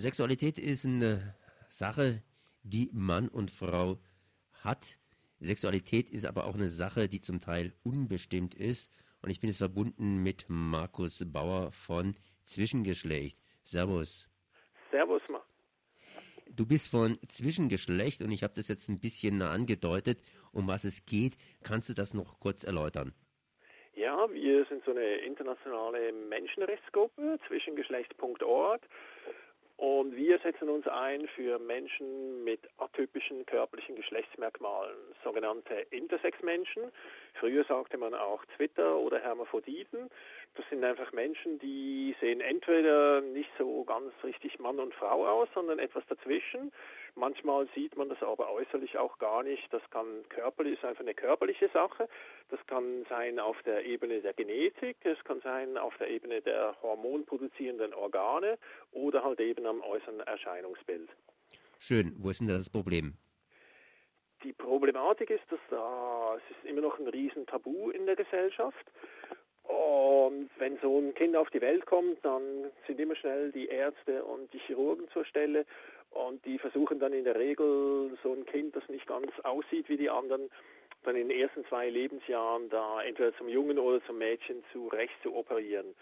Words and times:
Sexualität 0.00 0.58
ist 0.58 0.84
eine 0.84 1.34
Sache, 1.68 2.22
die 2.62 2.90
Mann 2.92 3.28
und 3.28 3.50
Frau 3.50 3.98
hat. 4.64 4.98
Sexualität 5.40 6.10
ist 6.10 6.24
aber 6.24 6.46
auch 6.46 6.54
eine 6.54 6.68
Sache, 6.68 7.08
die 7.08 7.20
zum 7.20 7.40
Teil 7.40 7.74
unbestimmt 7.82 8.54
ist. 8.54 8.90
Und 9.22 9.30
ich 9.30 9.40
bin 9.40 9.48
jetzt 9.48 9.58
verbunden 9.58 10.22
mit 10.22 10.46
Markus 10.48 11.24
Bauer 11.30 11.72
von 11.72 12.14
Zwischengeschlecht. 12.44 13.38
Servus. 13.62 14.28
Servus, 14.90 15.22
Ma. 15.28 15.42
Du 16.48 16.66
bist 16.66 16.88
von 16.88 17.18
Zwischengeschlecht 17.28 18.22
und 18.22 18.32
ich 18.32 18.42
habe 18.42 18.54
das 18.54 18.68
jetzt 18.68 18.88
ein 18.88 19.00
bisschen 19.00 19.40
angedeutet, 19.42 20.20
um 20.52 20.66
was 20.66 20.84
es 20.84 21.04
geht. 21.04 21.36
Kannst 21.62 21.88
du 21.88 21.94
das 21.94 22.14
noch 22.14 22.40
kurz 22.40 22.64
erläutern? 22.64 23.14
Ja, 23.94 24.26
wir 24.32 24.64
sind 24.64 24.84
so 24.84 24.92
eine 24.92 25.16
internationale 25.18 26.12
Menschenrechtsgruppe, 26.12 27.38
zwischengeschlecht.org. 27.46 28.80
Und 29.80 30.14
wir 30.14 30.38
setzen 30.40 30.68
uns 30.68 30.86
ein 30.86 31.26
für 31.28 31.58
Menschen 31.58 32.44
mit 32.44 32.60
atypischen 32.76 33.46
körperlichen 33.46 33.96
Geschlechtsmerkmalen, 33.96 34.94
sogenannte 35.24 35.86
Intersex-Menschen. 35.88 36.92
Früher 37.32 37.64
sagte 37.64 37.96
man 37.96 38.12
auch 38.12 38.44
Twitter 38.56 38.98
oder 38.98 39.20
Hermaphroditen. 39.20 40.10
Das 40.54 40.68
sind 40.68 40.82
einfach 40.82 41.12
Menschen, 41.12 41.60
die 41.60 42.16
sehen 42.20 42.40
entweder 42.40 43.20
nicht 43.20 43.50
so 43.56 43.84
ganz 43.84 44.12
richtig 44.24 44.58
Mann 44.58 44.80
und 44.80 44.92
Frau 44.94 45.26
aus, 45.26 45.48
sondern 45.54 45.78
etwas 45.78 46.04
dazwischen. 46.08 46.72
Manchmal 47.14 47.68
sieht 47.74 47.96
man 47.96 48.08
das 48.08 48.20
aber 48.22 48.50
äußerlich 48.50 48.98
auch 48.98 49.18
gar 49.18 49.44
nicht. 49.44 49.72
Das 49.72 49.82
kann 49.90 50.28
körperlich, 50.28 50.74
ist 50.74 50.84
einfach 50.84 51.02
eine 51.02 51.14
körperliche 51.14 51.68
Sache. 51.68 52.08
Das 52.48 52.58
kann 52.66 53.06
sein 53.08 53.38
auf 53.38 53.62
der 53.62 53.84
Ebene 53.84 54.20
der 54.20 54.32
Genetik, 54.32 54.96
es 55.04 55.22
kann 55.24 55.40
sein 55.40 55.78
auf 55.78 55.96
der 55.98 56.08
Ebene 56.08 56.42
der 56.42 56.74
hormonproduzierenden 56.82 57.94
Organe 57.94 58.58
oder 58.90 59.22
halt 59.22 59.40
eben 59.40 59.66
am 59.66 59.80
äußeren 59.82 60.20
Erscheinungsbild. 60.20 61.10
Schön. 61.78 62.16
Wo 62.18 62.30
ist 62.30 62.40
denn 62.40 62.48
das 62.48 62.68
Problem? 62.68 63.14
Die 64.42 64.52
Problematik 64.52 65.30
ist, 65.30 65.44
dass 65.50 65.60
da, 65.68 66.36
es 66.36 66.56
ist 66.56 66.64
immer 66.64 66.80
noch 66.80 66.98
ein 66.98 67.06
Riesentabu 67.06 67.90
in 67.90 68.06
der 68.06 68.16
Gesellschaft. 68.16 68.90
Wenn 70.58 70.78
so 70.78 70.98
ein 70.98 71.14
Kind 71.14 71.36
auf 71.36 71.50
die 71.50 71.60
Welt 71.60 71.86
kommt, 71.86 72.24
dann 72.24 72.70
sind 72.86 73.00
immer 73.00 73.16
schnell 73.16 73.52
die 73.52 73.68
Ärzte 73.68 74.24
und 74.24 74.52
die 74.52 74.58
Chirurgen 74.58 75.08
zur 75.12 75.24
Stelle 75.24 75.64
und 76.10 76.44
die 76.44 76.58
versuchen 76.58 76.98
dann 76.98 77.12
in 77.12 77.24
der 77.24 77.36
Regel 77.36 78.16
so 78.22 78.32
ein 78.32 78.44
Kind, 78.46 78.74
das 78.74 78.88
nicht 78.88 79.06
ganz 79.06 79.30
aussieht 79.42 79.88
wie 79.88 79.96
die 79.96 80.10
anderen, 80.10 80.50
dann 81.04 81.16
in 81.16 81.28
den 81.28 81.38
ersten 81.38 81.64
zwei 81.66 81.88
Lebensjahren 81.88 82.68
da 82.68 83.02
entweder 83.02 83.34
zum 83.36 83.48
Jungen 83.48 83.78
oder 83.78 84.04
zum 84.04 84.18
Mädchen 84.18 84.62
zurecht 84.72 85.14
zu 85.22 85.34
operieren. 85.34 85.94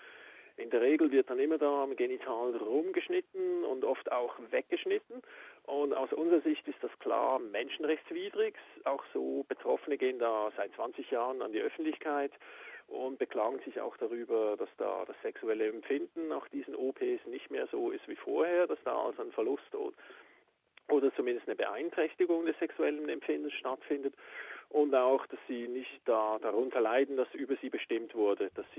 In 0.56 0.70
der 0.70 0.80
Regel 0.80 1.12
wird 1.12 1.30
dann 1.30 1.38
immer 1.38 1.56
da 1.56 1.84
am 1.84 1.94
Genital 1.94 2.56
rumgeschnitten 2.56 3.62
und 3.62 3.84
oft 3.84 4.10
auch 4.10 4.34
weggeschnitten. 4.50 5.22
Und 5.66 5.94
aus 5.94 6.12
unserer 6.12 6.40
Sicht 6.40 6.66
ist 6.66 6.82
das 6.82 6.90
klar 6.98 7.38
menschenrechtswidrig. 7.38 8.56
Auch 8.82 9.04
so 9.14 9.44
Betroffene 9.48 9.96
gehen 9.96 10.18
da 10.18 10.50
seit 10.56 10.72
20 10.74 11.12
Jahren 11.12 11.42
an 11.42 11.52
die 11.52 11.60
Öffentlichkeit 11.60 12.32
und 12.88 13.18
beklagen 13.18 13.60
sich 13.64 13.80
auch 13.80 13.96
darüber, 13.98 14.56
dass 14.56 14.70
da 14.78 15.04
das 15.06 15.16
sexuelle 15.22 15.68
Empfinden 15.68 16.28
nach 16.28 16.48
diesen 16.48 16.74
OPs 16.74 17.26
nicht 17.26 17.50
mehr 17.50 17.66
so 17.70 17.90
ist 17.90 18.06
wie 18.08 18.16
vorher, 18.16 18.66
dass 18.66 18.78
da 18.84 18.96
also 18.96 19.22
ein 19.22 19.32
Verlust 19.32 19.74
oder 20.88 21.14
zumindest 21.14 21.46
eine 21.46 21.56
Beeinträchtigung 21.56 22.46
des 22.46 22.58
sexuellen 22.58 23.08
Empfindens 23.08 23.52
stattfindet 23.54 24.14
und 24.70 24.94
auch, 24.94 25.26
dass 25.26 25.38
sie 25.46 25.68
nicht 25.68 26.00
da 26.04 26.38
darunter 26.40 26.80
leiden, 26.80 27.16
dass 27.16 27.32
über 27.34 27.56
sie 27.60 27.70
bestimmt 27.70 28.14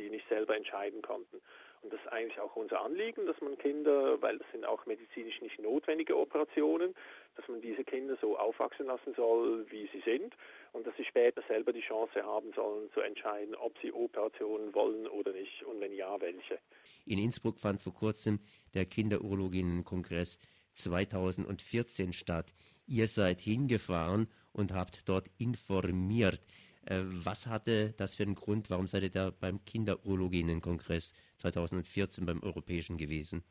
sie 0.10 0.16
nicht 0.16 0.28
selber 0.28 0.56
entscheiden 0.56 1.02
konnten. 1.02 1.42
Und 1.82 1.94
das 1.94 2.00
ist 2.02 2.12
eigentlich 2.12 2.40
auch 2.40 2.56
unser 2.56 2.82
Anliegen, 2.82 3.26
dass 3.26 3.40
man 3.40 3.58
Kinder, 3.58 4.22
weil 4.22 4.38
das 4.38 4.48
sind 4.52 4.66
auch 4.66 4.86
medizinisch 4.86 5.40
nicht 5.42 5.60
notwendige 5.60 6.18
Operationen, 6.18 6.94
dass 7.36 7.48
man 7.48 7.62
diese 7.62 7.86
Kinder 7.86 8.18
so 8.20 8.38
aufwachsen 8.38 8.88
lassen 8.88 9.14
soll, 9.16 9.66
wie 9.72 9.88
sie 9.94 10.02
sind 10.02 10.34
und 10.74 10.86
dass 10.86 10.96
sie 10.98 11.06
später 11.06 11.42
selber 11.48 11.72
die 11.72 11.82
Chance 11.82 12.22
haben 12.24 12.52
sollen 12.54 12.92
zu 12.94 13.00
entscheiden, 13.00 13.56
ob 13.56 13.78
sie 13.82 13.94
Operationen 13.94 14.74
wollen 14.74 15.08
oder 15.08 15.32
nicht 15.32 15.64
und 15.64 15.80
wenn 15.80 15.94
ja, 15.94 16.20
welche. 16.20 16.60
In 17.06 17.18
Innsbruck 17.18 17.60
fand 17.60 17.82
vor 17.82 17.94
kurzem 17.94 18.40
der 18.74 18.86
Kinderurologinnenkongress 18.86 20.38
2014 20.74 22.12
statt. 22.12 22.54
Ihr 22.88 23.08
seid 23.08 23.40
hingefahren 23.40 24.28
und 24.52 24.74
habt 24.74 25.08
dort 25.08 25.28
informiert. 25.38 26.42
Äh, 26.86 27.02
was 27.26 27.48
hatte 27.48 27.94
das 27.98 28.16
für 28.16 28.24
einen 28.24 28.36
Grund? 28.36 28.70
Warum 28.70 28.88
seid 28.88 29.04
ihr 29.04 29.12
da 29.12 29.32
beim 29.32 29.64
Kinderurologinnenkongress 29.66 31.14
2014 31.38 32.26
beim 32.26 32.42
Europäischen 32.44 32.98
gewesen? 32.98 33.44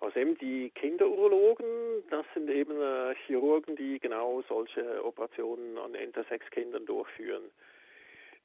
Außerdem 0.00 0.38
die 0.38 0.70
Kinderurologen, 0.70 1.66
das 2.10 2.24
sind 2.32 2.48
eben 2.48 2.80
äh, 2.80 3.14
Chirurgen, 3.26 3.74
die 3.74 3.98
genau 3.98 4.42
solche 4.48 5.04
Operationen 5.04 5.76
an 5.76 5.94
Intersex-Kindern 5.94 6.86
durchführen. 6.86 7.42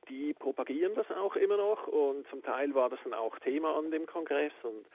Die 0.09 0.33
propagieren 0.33 0.95
das 0.95 1.09
auch 1.11 1.35
immer 1.35 1.57
noch 1.57 1.87
und 1.87 2.27
zum 2.29 2.41
Teil 2.43 2.73
war 2.73 2.89
das 2.89 2.99
dann 3.03 3.13
auch 3.13 3.37
Thema 3.39 3.77
an 3.77 3.91
dem 3.91 4.05
Kongress 4.05 4.51
und 4.63 4.85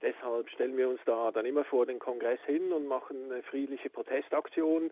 deshalb 0.00 0.48
stellen 0.50 0.76
wir 0.76 0.88
uns 0.88 1.00
da 1.04 1.32
dann 1.32 1.44
immer 1.44 1.64
vor 1.64 1.84
den 1.84 1.98
Kongress 1.98 2.40
hin 2.46 2.72
und 2.72 2.86
machen 2.86 3.30
eine 3.30 3.42
friedliche 3.42 3.90
Protestaktion 3.90 4.90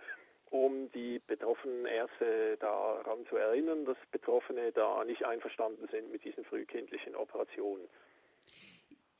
um 0.52 0.90
die 0.92 1.18
betroffenen 1.26 1.86
Ärzte 1.86 2.58
daran 2.60 3.24
zu 3.28 3.36
erinnern, 3.36 3.86
dass 3.86 3.96
Betroffene 4.10 4.70
da 4.72 5.02
nicht 5.04 5.24
einverstanden 5.24 5.88
sind 5.90 6.12
mit 6.12 6.24
diesen 6.24 6.44
frühkindlichen 6.44 7.16
Operationen. 7.16 7.88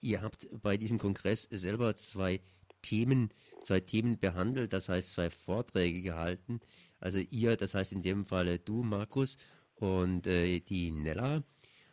Ihr 0.02 0.20
habt 0.20 0.46
bei 0.50 0.76
diesem 0.76 0.98
Kongress 0.98 1.44
selber 1.44 1.96
zwei 1.96 2.40
Themen, 2.82 3.32
zwei 3.62 3.80
Themen 3.80 4.18
behandelt, 4.18 4.74
das 4.74 4.90
heißt 4.90 5.12
zwei 5.12 5.30
Vorträge 5.30 6.02
gehalten. 6.02 6.60
Also 7.00 7.18
ihr, 7.30 7.56
das 7.56 7.74
heißt 7.74 7.92
in 7.92 8.02
dem 8.02 8.26
Falle 8.26 8.58
du, 8.58 8.82
Markus, 8.82 9.38
und 9.76 10.26
äh, 10.26 10.60
die 10.60 10.90
Nella. 10.90 11.42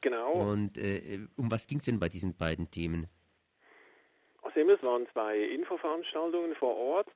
Genau. 0.01 0.33
Und 0.33 0.77
äh, 0.77 1.27
um 1.37 1.49
was 1.49 1.65
ging 1.65 1.79
es 1.79 1.85
denn 1.85 1.99
bei 1.99 2.09
diesen 2.09 2.35
beiden 2.35 2.69
Themen? 2.71 3.07
Also 4.59 4.71
es 4.71 4.83
waren 4.83 5.07
zwei 5.13 5.39
Infoveranstaltungen 5.39 6.55
vor 6.55 6.75
Ort 6.75 7.07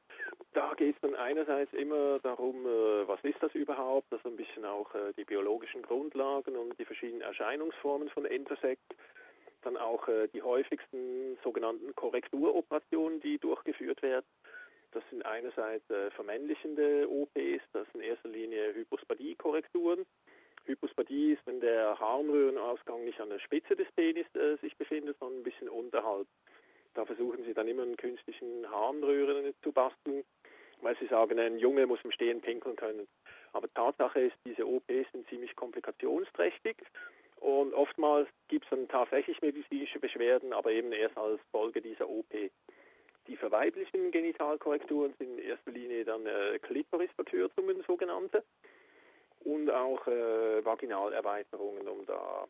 da 0.53 0.73
geht 0.75 0.95
es 0.95 1.01
dann 1.01 1.15
einerseits 1.15 1.73
immer 1.73 2.19
darum, 2.19 2.65
äh, 2.65 3.07
was 3.07 3.19
ist 3.23 3.41
das 3.41 3.53
überhaupt, 3.55 4.11
also 4.11 4.29
ein 4.29 4.35
bisschen 4.35 4.65
auch 4.65 4.93
äh, 4.95 5.13
die 5.17 5.25
biologischen 5.25 5.81
Grundlagen 5.81 6.55
und 6.55 6.77
die 6.79 6.85
verschiedenen 6.85 7.21
Erscheinungsformen 7.21 8.09
von 8.09 8.25
Intersect, 8.25 8.95
dann 9.63 9.77
auch 9.77 10.07
äh, 10.07 10.27
die 10.27 10.41
häufigsten 10.41 11.37
sogenannten 11.43 11.95
Korrekturoperationen, 11.95 13.19
die 13.21 13.39
durchgeführt 13.39 14.01
werden. 14.01 14.25
Das 14.91 15.03
sind 15.09 15.25
einerseits 15.25 15.85
vermännlichende 16.13 17.09
OPs, 17.09 17.63
das 17.71 17.91
sind 17.91 18.01
in 18.01 18.09
erster 18.11 18.29
Linie 18.29 18.75
Hypospadie-Korrekturen. 18.75 20.05
Hypospadie 20.65 21.33
ist, 21.33 21.45
wenn 21.47 21.59
der 21.59 21.99
Harnröhrenausgang 21.99 23.03
nicht 23.03 23.19
an 23.19 23.29
der 23.29 23.39
Spitze 23.39 23.75
des 23.75 23.91
Penis 23.95 24.27
äh, 24.35 24.55
sich 24.57 24.77
befindet, 24.77 25.17
sondern 25.19 25.39
ein 25.39 25.43
bisschen 25.43 25.67
unterhalb. 25.67 26.27
Da 26.93 27.05
versuchen 27.05 27.43
sie 27.43 27.53
dann 27.53 27.67
immer 27.67 27.83
einen 27.83 27.97
künstlichen 27.97 28.69
Harnröhren 28.69 29.53
zu 29.63 29.71
basteln, 29.71 30.23
weil 30.81 30.97
sie 30.97 31.07
sagen, 31.07 31.39
ein 31.39 31.57
Junge 31.57 31.87
muss 31.87 32.03
im 32.03 32.11
Stehen 32.11 32.41
pinkeln 32.41 32.75
können. 32.75 33.07
Aber 33.53 33.71
Tatsache 33.73 34.19
ist, 34.19 34.35
diese 34.45 34.67
OPs 34.67 35.11
sind 35.11 35.27
ziemlich 35.29 35.55
komplikationsträchtig 35.55 36.77
und 37.43 37.73
oftmals 37.73 38.29
gibt 38.47 38.63
es 38.65 38.69
dann 38.69 38.87
tatsächlich 38.87 39.41
medizinische 39.41 39.99
Beschwerden, 39.99 40.53
aber 40.53 40.71
eben 40.71 40.91
erst 40.91 41.17
als 41.17 41.41
Folge 41.51 41.81
dieser 41.81 42.07
OP. 42.09 42.33
Die 43.27 43.37
verweiblichen 43.37 44.11
Genitalkorrekturen 44.11 45.13
sind 45.17 45.39
in 45.39 45.45
erster 45.45 45.71
Linie 45.71 46.05
dann 46.05 46.25
äh, 46.25 46.59
Klitorisverkürzungen, 46.59 47.83
sogenannte, 47.87 48.43
und 49.43 49.69
auch 49.69 50.07
äh, 50.07 50.63
Vaginalerweiterungen, 50.63 51.87
um 51.87 52.05
da, 52.05 52.47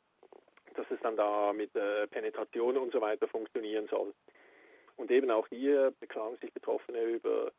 dass 0.75 0.85
es 0.91 0.99
dann 1.01 1.15
da 1.15 1.53
mit 1.53 1.75
äh, 1.75 2.07
Penetration 2.07 2.77
und 2.77 2.91
so 2.91 3.01
weiter 3.01 3.27
funktionieren 3.27 3.87
soll. 3.87 4.13
Und 4.95 5.11
eben 5.11 5.31
auch 5.31 5.47
hier 5.47 5.91
beklagen 5.99 6.37
sich 6.37 6.53
Betroffene 6.53 7.01
über 7.03 7.51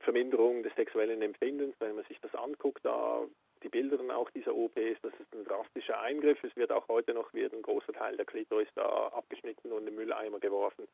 Verminderung 0.00 0.62
des 0.62 0.74
sexuellen 0.76 1.22
Empfindens, 1.22 1.74
wenn 1.78 1.94
man 1.94 2.04
sich 2.04 2.18
das 2.20 2.34
anguckt, 2.34 2.84
da 2.84 3.26
die 3.62 3.68
Bilder 3.68 3.98
dann 3.98 4.10
auch 4.10 4.30
dieser 4.30 4.54
OPs, 4.54 5.00
das 5.02 5.12
ist 5.20 5.34
ein 5.34 5.44
drastischer 5.44 6.00
Eingriff. 6.00 6.42
Es 6.42 6.56
wird 6.56 6.72
auch 6.72 6.88
heute 6.88 7.12
noch 7.12 7.32
wird 7.34 7.52
ein 7.52 7.62
großer 7.62 7.92
Teil 7.92 8.16
der 8.16 8.24
Klitoris 8.24 8.68
da 8.74 9.08
abgeschnitten 9.08 9.72
und 9.72 9.80
in 9.80 9.86
den 9.86 9.94
Mülleimer 9.96 10.40
geworfen. 10.40 10.88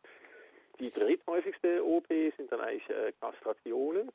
Die 0.80 0.90
dritthäufigste 0.90 1.84
OP 1.84 2.08
sind 2.08 2.50
dann 2.50 2.60
eigentlich 2.60 2.88
äh, 2.90 3.12
Kastrationen. 3.20 4.10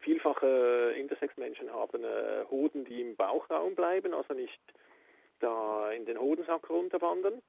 Vielfache 0.00 0.92
äh, 0.94 1.00
Intersex-Menschen 1.00 1.72
haben 1.72 2.04
äh, 2.04 2.44
Hoden, 2.50 2.84
die 2.84 3.00
im 3.00 3.16
Bauchraum 3.16 3.74
bleiben, 3.74 4.14
also 4.14 4.34
nicht 4.34 4.60
da 5.38 5.90
in 5.92 6.04
den 6.04 6.18
Hodensack 6.18 6.68
runterwandern. 6.68 7.40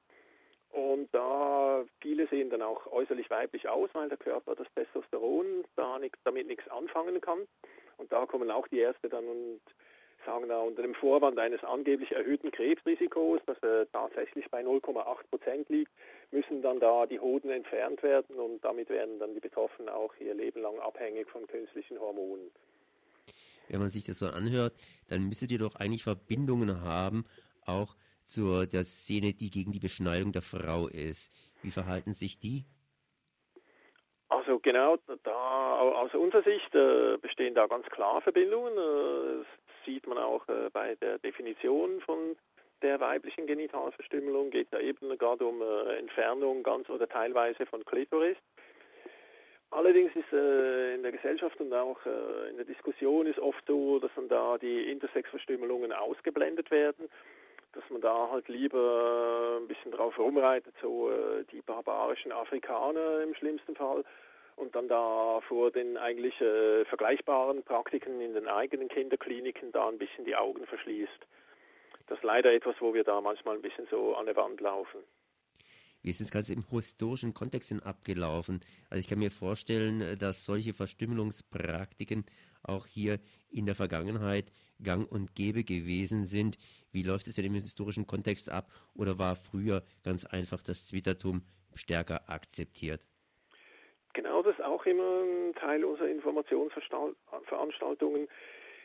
Und 0.72 1.08
da 1.12 1.84
viele 2.00 2.26
sehen 2.28 2.48
dann 2.50 2.62
auch 2.62 2.86
äußerlich 2.90 3.28
weiblich 3.28 3.68
aus, 3.68 3.90
weil 3.92 4.08
der 4.08 4.18
Körper 4.18 4.54
das 4.54 4.66
Testosteron 4.74 5.64
da 5.76 5.98
nicht, 5.98 6.16
damit 6.24 6.46
nichts 6.46 6.66
anfangen 6.68 7.20
kann. 7.20 7.40
Und 7.98 8.10
da 8.10 8.24
kommen 8.24 8.50
auch 8.50 8.66
die 8.68 8.78
Ärzte 8.78 9.10
dann 9.10 9.24
und 9.26 9.60
sagen 10.24 10.48
da 10.48 10.60
unter 10.60 10.82
dem 10.82 10.94
Vorwand 10.94 11.38
eines 11.38 11.62
angeblich 11.64 12.12
erhöhten 12.12 12.50
Krebsrisikos, 12.50 13.40
das 13.46 13.62
äh, 13.62 13.86
tatsächlich 13.92 14.50
bei 14.50 14.62
0,8 14.62 15.04
Prozent 15.30 15.68
liegt, 15.68 15.90
müssen 16.30 16.62
dann 16.62 16.80
da 16.80 17.06
die 17.06 17.20
Hoden 17.20 17.50
entfernt 17.50 18.02
werden 18.02 18.36
und 18.36 18.64
damit 18.64 18.88
werden 18.88 19.18
dann 19.18 19.34
die 19.34 19.40
Betroffenen 19.40 19.88
auch 19.88 20.14
ihr 20.20 20.34
Leben 20.34 20.62
lang 20.62 20.78
abhängig 20.78 21.28
von 21.28 21.46
künstlichen 21.46 21.98
Hormonen. 21.98 22.50
Wenn 23.68 23.80
man 23.80 23.90
sich 23.90 24.04
das 24.04 24.18
so 24.18 24.26
anhört, 24.26 24.74
dann 25.08 25.28
müsstet 25.28 25.50
ihr 25.50 25.58
doch 25.58 25.76
eigentlich 25.76 26.04
Verbindungen 26.04 26.82
haben, 26.82 27.24
auch 27.66 27.94
zur 28.26 28.66
der 28.66 28.84
Szene, 28.84 29.32
die 29.32 29.50
gegen 29.50 29.72
die 29.72 29.80
Beschneidung 29.80 30.32
der 30.32 30.42
Frau 30.42 30.88
ist. 30.88 31.32
Wie 31.62 31.70
verhalten 31.70 32.14
sich 32.14 32.38
die? 32.38 32.64
Also 34.28 34.58
genau, 34.58 34.96
da 35.24 35.78
aus 35.78 36.14
unserer 36.14 36.42
Sicht 36.42 36.74
äh, 36.74 37.18
bestehen 37.18 37.54
da 37.54 37.66
ganz 37.66 37.86
klar 37.86 38.22
Verbindungen. 38.22 38.72
Äh, 38.72 39.38
das 39.38 39.46
sieht 39.84 40.06
man 40.06 40.16
auch 40.18 40.48
äh, 40.48 40.70
bei 40.72 40.94
der 40.96 41.18
Definition 41.18 42.00
von 42.00 42.36
der 42.80 42.98
weiblichen 42.98 43.46
Genitalverstümmelung. 43.46 44.50
Geht 44.50 44.72
ja 44.72 44.80
eben 44.80 45.16
gerade 45.18 45.44
um 45.44 45.60
äh, 45.60 45.98
Entfernung 45.98 46.62
ganz 46.62 46.88
oder 46.88 47.06
teilweise 47.08 47.66
von 47.66 47.84
Klitoris. 47.84 48.38
Allerdings 49.70 50.14
ist 50.16 50.32
äh, 50.32 50.94
in 50.94 51.02
der 51.02 51.12
Gesellschaft 51.12 51.60
und 51.60 51.72
auch 51.72 51.98
äh, 52.06 52.50
in 52.50 52.56
der 52.56 52.66
Diskussion 52.66 53.26
ist 53.26 53.38
oft 53.38 53.64
so, 53.66 53.98
dass 53.98 54.10
dann 54.16 54.28
da 54.28 54.58
die 54.58 54.90
Intersexverstümmelungen 54.90 55.92
ausgeblendet 55.92 56.70
werden 56.70 57.08
dass 57.72 57.84
man 57.90 58.00
da 58.00 58.28
halt 58.30 58.48
lieber 58.48 59.58
ein 59.60 59.66
bisschen 59.66 59.92
drauf 59.92 60.18
rumreitet, 60.18 60.74
so 60.80 61.10
äh, 61.10 61.44
die 61.50 61.62
barbarischen 61.62 62.32
Afrikaner 62.32 63.22
im 63.22 63.34
schlimmsten 63.34 63.74
Fall 63.74 64.04
und 64.56 64.74
dann 64.74 64.88
da 64.88 65.40
vor 65.48 65.70
den 65.70 65.96
eigentlich 65.96 66.38
äh, 66.40 66.84
vergleichbaren 66.84 67.62
Praktiken 67.62 68.20
in 68.20 68.34
den 68.34 68.48
eigenen 68.48 68.88
Kinderkliniken 68.88 69.72
da 69.72 69.88
ein 69.88 69.98
bisschen 69.98 70.24
die 70.24 70.36
Augen 70.36 70.66
verschließt. 70.66 71.26
Das 72.08 72.18
ist 72.18 72.24
leider 72.24 72.52
etwas, 72.52 72.76
wo 72.80 72.92
wir 72.92 73.04
da 73.04 73.20
manchmal 73.20 73.56
ein 73.56 73.62
bisschen 73.62 73.86
so 73.90 74.14
an 74.16 74.26
der 74.26 74.36
Wand 74.36 74.60
laufen. 74.60 75.00
Wie 76.02 76.10
ist 76.10 76.20
das 76.20 76.32
Ganze 76.32 76.52
im 76.52 76.64
historischen 76.68 77.32
Kontext 77.32 77.70
denn 77.70 77.80
abgelaufen? 77.80 78.60
Also 78.90 79.00
ich 79.00 79.08
kann 79.08 79.20
mir 79.20 79.30
vorstellen, 79.30 80.18
dass 80.18 80.44
solche 80.44 80.74
Verstümmelungspraktiken 80.74 82.24
auch 82.62 82.86
hier 82.86 83.18
in 83.50 83.66
der 83.66 83.74
Vergangenheit 83.74 84.46
gang 84.82 85.10
und 85.10 85.34
gäbe 85.34 85.64
gewesen 85.64 86.24
sind. 86.24 86.56
Wie 86.92 87.02
läuft 87.02 87.26
es 87.26 87.36
denn 87.36 87.44
im 87.46 87.54
historischen 87.54 88.06
Kontext 88.06 88.50
ab 88.50 88.66
oder 88.94 89.18
war 89.18 89.36
früher 89.36 89.82
ganz 90.04 90.24
einfach 90.24 90.62
das 90.62 90.86
Zwittertum 90.86 91.42
stärker 91.74 92.28
akzeptiert? 92.28 93.00
Genau, 94.14 94.42
das 94.42 94.58
ist 94.58 94.64
auch 94.64 94.84
immer 94.84 95.22
ein 95.22 95.54
Teil 95.54 95.82
unserer 95.84 96.08
Informationsveranstaltungen. 96.08 98.28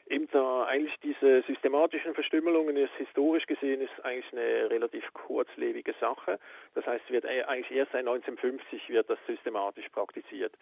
Eben 0.10 0.30
da 0.32 0.64
eigentlich 0.64 0.96
diese 1.04 1.44
systematischen 1.48 2.14
Verstümmelungen 2.14 2.78
ist 2.78 2.94
historisch 2.98 3.46
gesehen 3.46 3.82
ist 3.82 3.92
eigentlich 4.06 4.32
eine 4.32 4.70
relativ 4.70 5.04
kurzlebige 5.14 5.94
Sache. 6.00 6.40
Das 6.76 6.86
heißt, 6.86 7.10
wird 7.10 7.26
e-, 7.26 7.44
eigentlich 7.44 7.72
erst 7.72 7.92
seit 7.92 8.08
1950 8.08 8.88
wird 8.88 9.10
das 9.10 9.20
systematisch 9.28 9.90
praktiziert. 9.90 10.54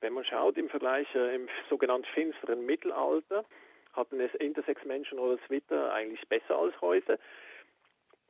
Wenn 0.00 0.12
man 0.12 0.24
schaut 0.24 0.56
im 0.56 0.68
Vergleich 0.68 1.06
äh, 1.14 1.34
im 1.34 1.48
sogenannten 1.70 2.06
finsteren 2.14 2.64
Mittelalter, 2.66 3.44
hatten 3.92 4.20
es 4.20 4.34
Intersex-Menschen 4.34 5.18
oder 5.18 5.38
Twitter 5.46 5.92
eigentlich 5.92 6.26
besser 6.28 6.58
als 6.58 6.78
heute. 6.80 7.18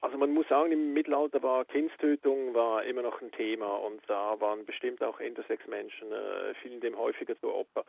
Also 0.01 0.19
man 0.19 0.33
muss 0.33 0.47
sagen, 0.49 0.71
im 0.73 0.93
Mittelalter 0.93 1.43
war 1.43 1.65
Kindstötung 1.65 2.55
war 2.55 2.85
immer 2.85 3.03
noch 3.03 3.21
ein 3.21 3.33
Thema 3.33 3.77
und 3.77 4.01
da 4.07 4.41
waren 4.41 4.65
bestimmt 4.65 5.03
auch 5.03 5.19
Intersex-Menschen, 5.21 6.13
äh, 6.13 6.55
fielen 6.63 6.81
dem 6.81 6.97
häufiger 6.97 7.39
zu 7.41 7.53
Opfer. 7.53 7.85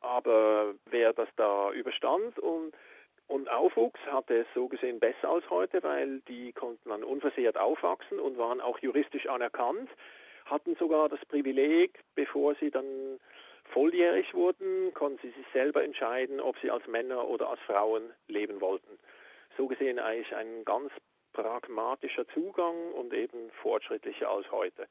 Aber 0.00 0.74
wer 0.86 1.12
das 1.12 1.28
da 1.36 1.72
überstand 1.72 2.38
und 2.38 2.74
und 3.30 3.48
aufwuchs, 3.48 4.00
hatte 4.06 4.38
es 4.38 4.46
so 4.54 4.66
gesehen 4.66 4.98
besser 4.98 5.28
als 5.28 5.48
heute, 5.50 5.84
weil 5.84 6.18
die 6.26 6.52
konnten 6.52 6.88
dann 6.88 7.04
unversehrt 7.04 7.56
aufwachsen 7.56 8.18
und 8.18 8.36
waren 8.38 8.60
auch 8.60 8.80
juristisch 8.80 9.28
anerkannt, 9.28 9.88
hatten 10.50 10.76
sogar 10.76 11.08
das 11.08 11.24
Privileg, 11.26 11.98
bevor 12.14 12.54
sie 12.56 12.70
dann 12.70 13.20
volljährig 13.72 14.34
wurden, 14.34 14.92
konnten 14.94 15.18
sie 15.22 15.30
sich 15.30 15.46
selber 15.52 15.84
entscheiden, 15.84 16.40
ob 16.40 16.58
sie 16.58 16.70
als 16.70 16.86
Männer 16.86 17.28
oder 17.28 17.48
als 17.48 17.60
Frauen 17.60 18.10
leben 18.26 18.60
wollten. 18.60 18.98
So 19.56 19.66
gesehen 19.66 19.98
eigentlich 19.98 20.34
ein 20.34 20.64
ganz 20.64 20.92
pragmatischer 21.32 22.26
Zugang 22.28 22.92
und 22.92 23.14
eben 23.14 23.50
fortschrittlicher 23.62 24.28
als 24.28 24.50
heute. 24.50 24.86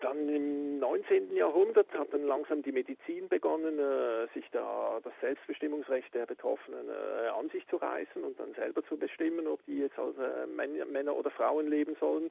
Dann 0.00 0.28
im 0.30 0.78
19. 0.78 1.36
Jahrhundert 1.36 1.92
hat 1.92 2.12
dann 2.12 2.24
langsam 2.26 2.62
die 2.62 2.72
Medizin 2.72 3.28
begonnen, 3.28 3.78
äh, 3.78 4.28
sich 4.32 4.48
da 4.50 4.98
das 5.02 5.12
Selbstbestimmungsrecht 5.20 6.14
der 6.14 6.24
Betroffenen 6.24 6.88
äh, 6.88 7.28
an 7.28 7.50
sich 7.50 7.66
zu 7.68 7.76
reißen 7.76 8.24
und 8.24 8.40
dann 8.40 8.54
selber 8.54 8.82
zu 8.86 8.96
bestimmen, 8.96 9.46
ob 9.46 9.62
die 9.66 9.78
jetzt 9.80 9.98
als 9.98 10.16
äh, 10.16 10.46
Männer 10.46 11.14
oder 11.14 11.30
Frauen 11.30 11.68
leben 11.68 11.96
sollen. 12.00 12.30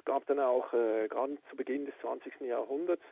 Es 0.00 0.04
gab 0.06 0.26
dann 0.26 0.40
auch 0.40 0.72
äh, 0.72 1.08
gerade 1.08 1.36
zu 1.50 1.56
Beginn 1.56 1.84
des 1.84 1.94
20. 2.00 2.40
Jahrhunderts 2.40 3.02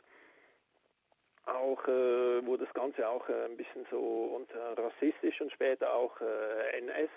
auch 1.45 1.87
äh, 1.87 2.45
wurde 2.45 2.65
das 2.65 2.73
Ganze 2.73 3.07
auch 3.07 3.27
äh, 3.29 3.45
ein 3.45 3.57
bisschen 3.57 3.85
so 3.91 4.35
unter 4.35 4.77
rassistisch 4.77 5.39
und 5.39 5.51
später 5.51 5.93
auch 5.93 6.19
äh, 6.19 6.77
NS 6.79 7.09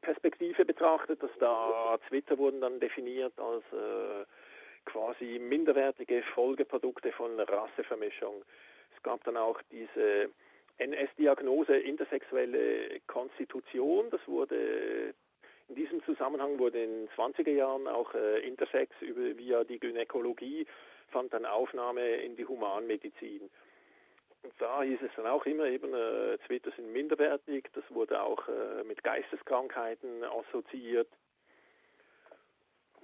Perspektive 0.00 0.64
betrachtet, 0.64 1.22
dass 1.22 1.30
da 1.38 1.98
Twitter 2.08 2.38
wurden 2.38 2.60
dann 2.60 2.80
definiert 2.80 3.38
als 3.38 3.64
äh, 3.72 4.24
quasi 4.84 5.38
minderwertige 5.38 6.22
Folgeprodukte 6.34 7.12
von 7.12 7.38
Rassevermischung. 7.38 8.42
Es 8.96 9.02
gab 9.02 9.22
dann 9.24 9.36
auch 9.36 9.60
diese 9.70 10.30
NS-Diagnose 10.78 11.76
intersexuelle 11.76 13.00
Konstitution. 13.06 14.08
Das 14.10 14.20
wurde 14.26 15.14
in 15.68 15.74
diesem 15.74 16.02
Zusammenhang 16.04 16.58
wurde 16.58 16.82
in 16.82 17.06
den 17.06 17.08
20er 17.10 17.50
Jahren 17.50 17.86
auch 17.86 18.14
äh, 18.14 18.40
Intersex 18.40 18.90
über, 19.00 19.36
via 19.36 19.64
die 19.64 19.78
Gynäkologie 19.78 20.66
fand 21.10 21.32
dann 21.32 21.46
Aufnahme 21.46 22.06
in 22.16 22.36
die 22.36 22.46
Humanmedizin. 22.46 23.50
Und 24.42 24.52
da 24.58 24.82
hieß 24.82 25.00
es 25.02 25.10
dann 25.16 25.26
auch 25.26 25.44
immer 25.46 25.64
eben, 25.64 25.92
äh, 25.92 26.38
Zwitter 26.46 26.70
sind 26.76 26.92
minderwertig, 26.92 27.68
das 27.74 27.84
wurde 27.90 28.22
auch 28.22 28.46
äh, 28.48 28.84
mit 28.84 29.02
Geisteskrankheiten 29.02 30.24
assoziiert. 30.24 31.08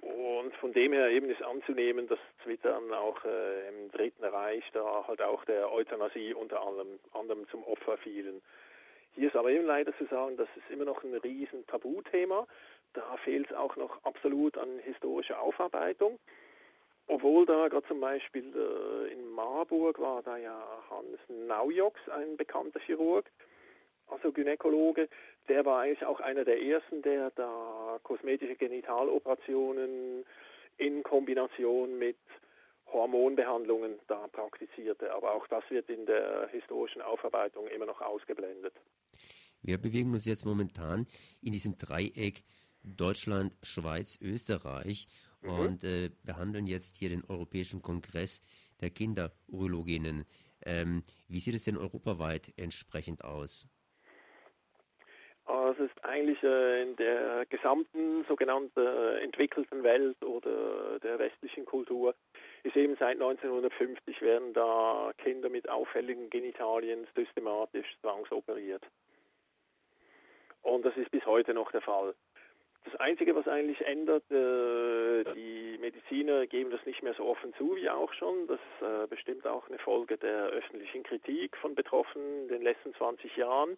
Und 0.01 0.55
von 0.57 0.71
dem 0.71 0.93
her 0.93 1.09
eben 1.09 1.29
ist 1.29 1.41
anzunehmen, 1.41 2.07
dass 2.07 2.19
Twitter 2.43 2.73
dann 2.73 2.93
auch 2.93 3.23
äh, 3.25 3.67
im 3.69 3.91
Dritten 3.91 4.23
Reich 4.23 4.63
da 4.71 5.05
halt 5.07 5.21
auch 5.21 5.43
der 5.45 5.71
Euthanasie 5.71 6.33
unter 6.33 6.61
anderem, 6.61 6.99
anderem 7.13 7.47
zum 7.49 7.63
Opfer 7.63 7.97
fielen. 7.97 8.41
Hier 9.15 9.27
ist 9.29 9.35
aber 9.35 9.49
eben 9.49 9.65
leider 9.65 9.95
zu 9.97 10.05
sagen, 10.05 10.35
das 10.37 10.49
ist 10.55 10.69
immer 10.69 10.85
noch 10.85 11.03
ein 11.03 11.13
riesen 11.13 11.65
Tabuthema. 11.67 12.45
Da 12.93 13.17
fehlt 13.23 13.49
es 13.49 13.55
auch 13.55 13.75
noch 13.77 14.03
absolut 14.03 14.57
an 14.57 14.79
historischer 14.79 15.39
Aufarbeitung. 15.39 16.19
Obwohl 17.07 17.45
da 17.45 17.67
gerade 17.67 17.87
zum 17.87 17.99
Beispiel 17.99 18.51
äh, 18.55 19.13
in 19.13 19.29
Marburg 19.29 19.99
war 19.99 20.23
da 20.23 20.37
ja 20.37 20.59
Hans 20.89 21.19
Naujoks, 21.27 22.09
ein 22.09 22.35
bekannter 22.35 22.79
Chirurg, 22.79 23.25
also 24.07 24.31
Gynäkologe, 24.31 25.07
der 25.47 25.65
war 25.65 25.81
eigentlich 25.81 26.05
auch 26.05 26.19
einer 26.19 26.43
der 26.43 26.61
ersten, 26.61 27.01
der 27.03 27.31
da 27.35 27.99
kosmetische 28.03 28.55
Genitaloperationen 28.55 30.25
in 30.77 31.03
Kombination 31.03 31.97
mit 31.97 32.17
Hormonbehandlungen 32.95 33.99
da 34.07 34.27
praktizierte. 34.27 35.13
Aber 35.13 35.33
auch 35.33 35.47
das 35.47 35.63
wird 35.69 35.89
in 35.89 36.05
der 36.05 36.47
historischen 36.51 37.01
Aufarbeitung 37.01 37.67
immer 37.67 37.85
noch 37.85 38.01
ausgeblendet. 38.01 38.73
Wir 39.61 39.77
bewegen 39.77 40.13
uns 40.13 40.25
jetzt 40.25 40.45
momentan 40.45 41.07
in 41.41 41.51
diesem 41.51 41.77
Dreieck 41.77 42.43
Deutschland, 42.83 43.55
Schweiz, 43.63 44.19
Österreich 44.21 45.07
mhm. 45.41 45.49
und 45.49 45.83
äh, 45.83 46.11
behandeln 46.23 46.67
jetzt 46.67 46.97
hier 46.97 47.09
den 47.09 47.23
Europäischen 47.27 47.81
Kongress 47.81 48.41
der 48.81 48.91
Kinderurologinnen. 48.91 50.25
Ähm, 50.65 51.03
wie 51.27 51.39
sieht 51.39 51.55
es 51.55 51.63
denn 51.63 51.77
europaweit 51.77 52.53
entsprechend 52.57 53.23
aus? 53.23 53.67
Also 55.45 55.83
es 55.83 55.91
ist 55.91 56.03
eigentlich 56.03 56.41
äh, 56.43 56.81
in 56.83 56.95
der 56.95 57.45
gesamten 57.47 58.25
sogenannten 58.27 58.79
äh, 58.79 59.19
entwickelten 59.19 59.83
Welt 59.83 60.21
oder 60.23 60.99
der 60.99 61.19
westlichen 61.19 61.65
Kultur 61.65 62.15
ist 62.65 62.75
eben 62.75 62.95
seit 62.97 63.21
1950 63.21 64.21
werden 64.21 64.53
da 64.53 65.11
Kinder 65.19 65.49
mit 65.49 65.69
auffälligen 65.69 66.29
Genitalien 66.29 67.07
systematisch 67.15 67.87
zwangsoperiert. 68.01 68.83
Und 70.63 70.83
das 70.83 70.97
ist 70.97 71.11
bis 71.11 71.25
heute 71.27 71.53
noch 71.53 71.71
der 71.71 71.81
Fall. 71.81 72.15
Das 72.85 72.95
Einzige, 72.99 73.35
was 73.35 73.47
eigentlich 73.47 73.81
ändert, 73.85 74.23
äh, 74.31 75.23
die 75.33 75.77
Mediziner 75.79 76.47
geben 76.47 76.71
das 76.71 76.83
nicht 76.85 77.03
mehr 77.03 77.13
so 77.13 77.25
offen 77.25 77.53
zu 77.55 77.75
wie 77.75 77.89
auch 77.89 78.11
schon. 78.13 78.47
Das 78.47 78.59
ist 78.59 78.87
äh, 78.87 79.07
bestimmt 79.07 79.45
auch 79.45 79.67
eine 79.67 79.79
Folge 79.79 80.17
der 80.17 80.45
öffentlichen 80.47 81.03
Kritik 81.03 81.57
von 81.57 81.75
Betroffenen 81.75 82.43
in 82.43 82.47
den 82.47 82.61
letzten 82.63 82.93
20 82.95 83.37
Jahren. 83.37 83.77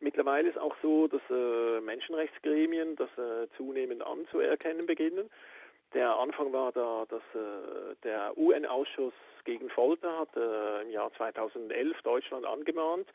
Mittlerweile 0.00 0.48
ist 0.48 0.58
auch 0.58 0.76
so, 0.82 1.08
dass 1.08 1.22
äh, 1.30 1.80
Menschenrechtsgremien 1.80 2.96
das 2.96 3.10
äh, 3.16 3.48
zunehmend 3.56 4.02
anzuerkennen 4.02 4.86
beginnen. 4.86 5.30
Der 5.94 6.18
Anfang 6.18 6.52
war 6.52 6.72
da, 6.72 7.04
dass 7.08 7.22
äh, 7.34 7.94
der 8.02 8.36
UN-Ausschuss 8.36 9.14
gegen 9.44 9.70
Folter 9.70 10.18
hat 10.18 10.36
äh, 10.36 10.82
im 10.82 10.90
Jahr 10.90 11.12
2011 11.14 12.02
Deutschland 12.02 12.44
angemahnt, 12.44 13.08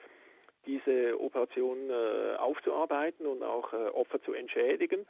diese 0.65 1.19
Operation 1.19 1.89
äh, 1.89 2.35
aufzuarbeiten 2.37 3.25
und 3.25 3.43
auch 3.43 3.73
äh, 3.73 3.89
Opfer 3.89 4.21
zu 4.23 4.33
entschädigen. 4.33 5.05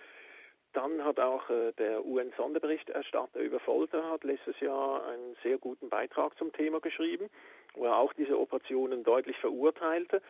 Dann 0.73 1.03
hat 1.03 1.19
auch 1.19 1.47
äh, 1.51 1.71
der 1.73 2.03
UN-Sonderberichterstatter 2.05 3.39
über 3.39 3.59
Folter 3.59 4.09
hat 4.09 4.23
letztes 4.23 4.59
Jahr 4.59 5.05
einen 5.07 5.35
sehr 5.43 5.59
guten 5.59 5.89
Beitrag 5.89 6.37
zum 6.37 6.51
Thema 6.53 6.79
geschrieben, 6.79 7.29
wo 7.75 7.85
er 7.85 7.97
auch 7.97 8.13
diese 8.13 8.39
Operationen 8.39 9.03
deutlich 9.03 9.37
verurteilte. 9.37 10.21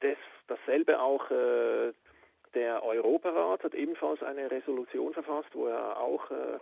Das, 0.00 0.16
dasselbe 0.48 1.00
auch 1.00 1.30
äh, 1.30 1.92
der 2.54 2.82
Europarat 2.82 3.62
hat 3.64 3.74
ebenfalls 3.74 4.22
eine 4.22 4.50
Resolution 4.50 5.12
verfasst, 5.12 5.48
wo 5.52 5.66
er 5.66 5.98
auch 5.98 6.30
äh, 6.30 6.58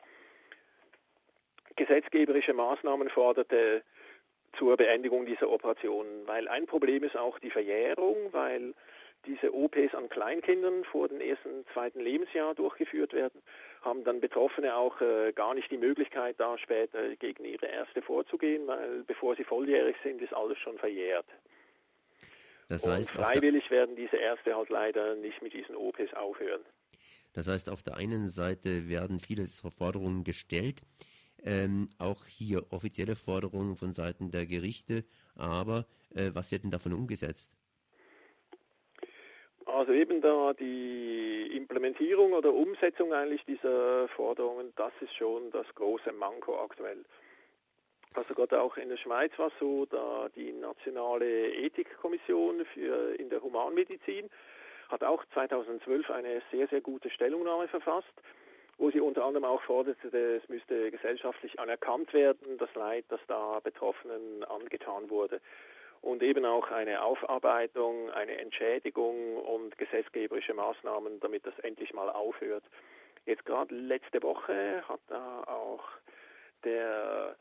gesetzgeberische 1.76 2.52
Maßnahmen 2.52 3.08
forderte 3.10 3.82
zur 4.58 4.76
Beendigung 4.76 5.26
dieser 5.26 5.48
Operationen. 5.48 6.26
Weil 6.26 6.48
ein 6.48 6.66
Problem 6.66 7.04
ist 7.04 7.16
auch 7.16 7.38
die 7.38 7.50
Verjährung, 7.50 8.16
weil 8.32 8.74
diese 9.26 9.52
OPs 9.52 9.94
an 9.94 10.08
Kleinkindern 10.08 10.84
vor 10.84 11.08
dem 11.08 11.20
ersten, 11.20 11.66
zweiten 11.72 12.00
Lebensjahr 12.00 12.54
durchgeführt 12.54 13.12
werden, 13.12 13.42
haben 13.82 14.04
dann 14.04 14.20
Betroffene 14.20 14.74
auch 14.74 15.00
äh, 15.00 15.32
gar 15.32 15.54
nicht 15.54 15.70
die 15.70 15.76
Möglichkeit, 15.76 16.36
da 16.38 16.56
später 16.58 17.14
gegen 17.16 17.44
ihre 17.44 17.66
Ärzte 17.66 18.02
vorzugehen, 18.02 18.66
weil 18.66 19.02
bevor 19.06 19.36
sie 19.36 19.44
volljährig 19.44 19.96
sind, 20.02 20.22
ist 20.22 20.32
alles 20.32 20.58
schon 20.58 20.78
verjährt. 20.78 21.26
Das 22.68 22.86
heißt, 22.86 23.16
Und 23.16 23.24
freiwillig 23.24 23.70
werden 23.70 23.96
diese 23.96 24.16
Ärzte 24.16 24.54
halt 24.54 24.68
leider 24.68 25.14
nicht 25.16 25.40
mit 25.42 25.54
diesen 25.54 25.74
OPs 25.74 26.12
aufhören. 26.14 26.60
Das 27.32 27.48
heißt, 27.48 27.70
auf 27.70 27.82
der 27.82 27.96
einen 27.96 28.28
Seite 28.28 28.88
werden 28.88 29.20
viele 29.20 29.46
Forderungen 29.46 30.24
gestellt, 30.24 30.82
ähm, 31.44 31.88
auch 31.98 32.26
hier 32.26 32.66
offizielle 32.70 33.16
Forderungen 33.16 33.76
von 33.76 33.92
Seiten 33.92 34.30
der 34.30 34.46
Gerichte, 34.46 35.04
aber 35.36 35.86
äh, 36.14 36.30
was 36.34 36.50
wird 36.50 36.64
denn 36.64 36.70
davon 36.70 36.92
umgesetzt? 36.92 37.52
Also 39.66 39.92
eben 39.92 40.20
da 40.20 40.52
die 40.54 41.50
Implementierung 41.54 42.32
oder 42.32 42.52
Umsetzung 42.52 43.12
eigentlich 43.12 43.44
dieser 43.44 44.08
Forderungen, 44.08 44.72
das 44.76 44.92
ist 45.00 45.14
schon 45.14 45.50
das 45.52 45.66
große 45.74 46.12
Manko 46.12 46.58
aktuell. 46.58 47.04
Also 48.14 48.34
gerade 48.34 48.60
auch 48.60 48.76
in 48.76 48.88
der 48.88 48.96
Schweiz 48.96 49.32
war 49.38 49.48
es 49.48 49.52
so, 49.60 49.86
da 49.86 50.28
die 50.34 50.52
nationale 50.52 51.52
Ethikkommission 51.52 52.64
für 52.74 53.14
in 53.18 53.28
der 53.28 53.42
Humanmedizin 53.42 54.30
hat 54.88 55.04
auch 55.04 55.24
2012 55.34 56.10
eine 56.10 56.42
sehr, 56.50 56.66
sehr 56.68 56.80
gute 56.80 57.10
Stellungnahme 57.10 57.68
verfasst, 57.68 58.12
wo 58.78 58.90
sie 58.90 59.00
unter 59.00 59.24
anderem 59.24 59.44
auch 59.44 59.62
forderte, 59.62 60.08
es 60.16 60.48
müsste 60.48 60.90
gesellschaftlich 60.90 61.58
anerkannt 61.60 62.12
werden, 62.14 62.56
das 62.58 62.74
Leid, 62.74 63.04
das 63.08 63.20
da 63.26 63.60
Betroffenen 63.60 64.44
angetan 64.44 65.10
wurde 65.10 65.40
und 66.00 66.22
eben 66.22 66.44
auch 66.44 66.70
eine 66.70 67.02
Aufarbeitung, 67.02 68.10
eine 68.10 68.38
Entschädigung 68.38 69.36
und 69.36 69.76
gesetzgeberische 69.78 70.54
Maßnahmen, 70.54 71.20
damit 71.20 71.46
das 71.46 71.58
endlich 71.60 71.92
mal 71.92 72.08
aufhört. 72.08 72.64
Jetzt 73.26 73.44
gerade 73.44 73.74
letzte 73.74 74.22
Woche 74.22 74.82
hat 74.88 75.00
da 75.08 75.42
auch 75.44 75.84
der 76.64 77.36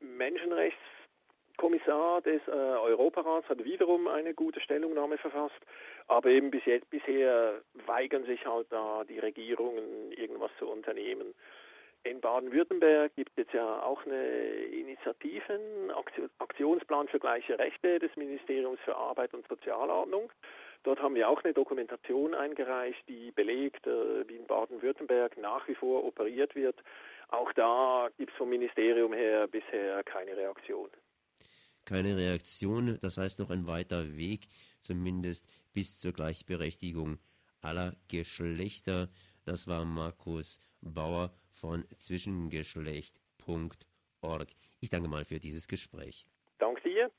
Menschenrechtskommissar 0.00 2.22
des 2.22 2.40
äh, 2.48 2.50
Europarats 2.50 3.48
hat 3.48 3.64
wiederum 3.64 4.08
eine 4.08 4.34
gute 4.34 4.60
Stellungnahme 4.60 5.18
verfasst, 5.18 5.60
aber 6.08 6.30
eben 6.30 6.50
bis 6.50 6.64
jetzt, 6.64 6.90
bisher 6.90 7.60
weigern 7.86 8.24
sich 8.24 8.44
halt 8.46 8.66
da 8.70 9.04
die 9.04 9.18
Regierungen 9.18 10.12
irgendwas 10.12 10.50
zu 10.58 10.66
unternehmen. 10.68 11.34
In 12.02 12.20
Baden-Württemberg 12.20 13.14
gibt 13.14 13.38
es 13.38 13.46
ja 13.52 13.82
auch 13.82 14.06
eine 14.06 14.24
Initiative, 14.72 15.60
Aktionsplan 16.38 17.08
für 17.08 17.18
gleiche 17.18 17.58
Rechte 17.58 17.98
des 17.98 18.16
Ministeriums 18.16 18.80
für 18.86 18.96
Arbeit 18.96 19.34
und 19.34 19.46
Sozialordnung. 19.48 20.32
Dort 20.82 21.02
haben 21.02 21.14
wir 21.14 21.28
auch 21.28 21.44
eine 21.44 21.52
Dokumentation 21.52 22.34
eingereicht, 22.34 23.06
die 23.06 23.32
belegt, 23.32 23.86
äh, 23.86 24.26
wie 24.26 24.36
in 24.36 24.46
Baden-Württemberg 24.46 25.36
nach 25.36 25.68
wie 25.68 25.74
vor 25.74 26.04
operiert 26.04 26.54
wird. 26.54 26.76
Auch 27.30 27.52
da 27.52 28.08
gibt 28.18 28.32
es 28.32 28.36
vom 28.36 28.50
Ministerium 28.50 29.12
her 29.12 29.46
bisher 29.46 30.02
keine 30.04 30.36
Reaktion. 30.36 30.90
Keine 31.84 32.16
Reaktion, 32.16 32.98
das 33.00 33.18
heißt 33.18 33.38
noch 33.38 33.50
ein 33.50 33.66
weiter 33.66 34.16
Weg, 34.16 34.48
zumindest 34.80 35.46
bis 35.72 35.98
zur 35.98 36.12
Gleichberechtigung 36.12 37.18
aller 37.60 37.96
Geschlechter. 38.08 39.08
Das 39.44 39.66
war 39.66 39.84
Markus 39.84 40.60
Bauer 40.80 41.34
von 41.52 41.84
zwischengeschlecht.org. 41.98 44.48
Ich 44.80 44.90
danke 44.90 45.08
mal 45.08 45.24
für 45.24 45.38
dieses 45.38 45.68
Gespräch. 45.68 46.26
Danke 46.58 46.82
dir. 46.82 47.10